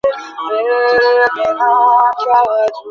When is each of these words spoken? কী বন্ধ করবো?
কী 0.03 1.45
বন্ধ 1.47 1.61
করবো? 2.19 2.77